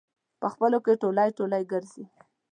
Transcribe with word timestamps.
په 0.41 0.47
خپلو 0.53 0.77
کې 0.85 0.99
ټولی 1.03 1.29
ټولی 1.37 1.63
ګرځي. 1.71 2.03